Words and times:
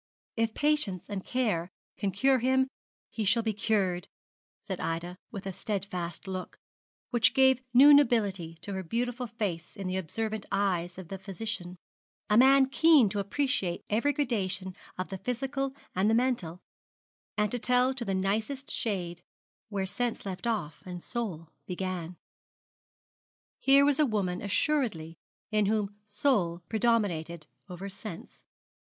'If 0.35 0.55
patience 0.55 1.11
and 1.11 1.23
care 1.23 1.69
can 1.95 2.09
cure 2.09 2.39
him, 2.39 2.67
he 3.11 3.23
shall 3.23 3.43
be 3.43 3.53
cured,' 3.53 4.07
said 4.59 4.79
Ida, 4.79 5.15
with 5.29 5.45
a 5.45 5.53
steadfast 5.53 6.27
look, 6.27 6.57
which 7.11 7.35
gave 7.35 7.61
new 7.71 7.93
nobility 7.93 8.55
to 8.63 8.73
her 8.73 8.81
beautiful 8.81 9.27
face 9.27 9.75
in 9.77 9.85
the 9.85 9.97
observant 9.97 10.47
eyes 10.51 10.97
of 10.97 11.09
the 11.09 11.19
physician 11.19 11.75
a 12.31 12.35
man 12.35 12.65
keen 12.65 13.09
to 13.09 13.19
appreciate 13.19 13.85
every 13.91 14.11
gradation 14.11 14.75
of 14.97 15.09
the 15.09 15.19
physical 15.19 15.71
and 15.93 16.09
the 16.09 16.15
mental, 16.15 16.61
and 17.37 17.51
to 17.51 17.59
tell 17.59 17.93
to 17.93 18.03
the 18.03 18.15
nicest 18.15 18.71
shade 18.71 19.21
where 19.69 19.85
sense 19.85 20.25
left 20.25 20.47
off 20.47 20.81
and 20.83 21.03
soul 21.03 21.51
began. 21.67 22.17
Here 23.59 23.85
was 23.85 23.99
a 23.99 24.07
woman 24.07 24.41
assuredly 24.41 25.15
in 25.51 25.67
whom 25.67 25.95
soul 26.07 26.63
predominated 26.69 27.45
over 27.69 27.87
sense. 27.87 28.43